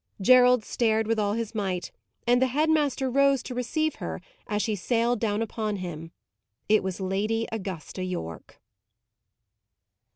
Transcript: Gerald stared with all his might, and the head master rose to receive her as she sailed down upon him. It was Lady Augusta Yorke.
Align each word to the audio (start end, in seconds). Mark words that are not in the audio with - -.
Gerald 0.19 0.65
stared 0.65 1.05
with 1.05 1.19
all 1.19 1.33
his 1.33 1.53
might, 1.53 1.91
and 2.25 2.41
the 2.41 2.47
head 2.47 2.71
master 2.71 3.07
rose 3.07 3.43
to 3.43 3.53
receive 3.53 3.97
her 3.97 4.19
as 4.47 4.63
she 4.63 4.75
sailed 4.75 5.19
down 5.19 5.43
upon 5.43 5.75
him. 5.75 6.11
It 6.67 6.81
was 6.81 6.99
Lady 6.99 7.47
Augusta 7.51 8.03
Yorke. 8.03 8.59